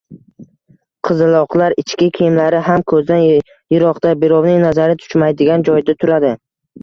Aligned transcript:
Qizaloqlar 1.07 1.73
ichki 1.81 2.07
kiyimlari 2.15 2.61
ham 2.69 2.83
ko‘zdan 2.93 3.21
yiroqda, 3.27 4.13
birovning 4.23 4.59
nazari 4.65 4.97
tushmaydigan 5.03 5.69
joyda 5.69 5.99
turadi. 6.05 6.33